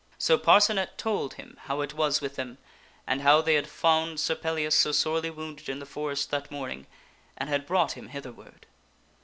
So 0.17 0.35
Parcenet 0.35 0.97
told 0.97 1.35
him 1.35 1.57
how 1.65 1.81
it 1.81 1.93
was 1.93 2.21
with 2.21 2.35
them, 2.35 2.57
and 3.05 3.19
of 3.21 3.23
how 3.23 3.41
they 3.43 3.53
had 3.53 3.67
found 3.69 4.19
Sir 4.19 4.33
Pellias 4.33 4.73
so 4.73 4.91
sorely 4.91 5.29
wounded 5.29 5.69
in 5.69 5.77
the 5.77 5.85
forest 5.85 6.31
that 6.31 6.49
morning 6.49 6.87
and 7.37 7.47
had 7.49 7.67
brought 7.67 7.91
him 7.91 8.07
hither 8.07 8.31
ward. 8.31 8.65